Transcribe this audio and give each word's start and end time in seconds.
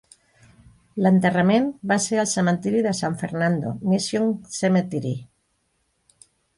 L'enterrament 1.05 1.67
va 1.91 1.99
ser 2.07 2.19
al 2.23 2.29
cementiri 2.33 2.83
de 2.89 2.95
San 3.03 3.21
Fernando 3.23 3.77
Mission 3.93 4.35
Cemetery. 4.59 5.17